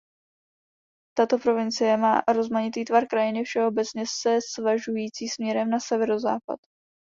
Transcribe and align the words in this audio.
Tato 1.17 1.37
provincie 1.37 1.97
má 1.97 2.21
rozmanitý 2.27 2.85
tvar 2.85 3.07
krajiny 3.07 3.43
všeobecně 3.43 4.03
se 4.21 4.39
svažující 4.53 5.29
směrem 5.29 5.69
na 5.69 5.79
severozápad. 5.79 6.59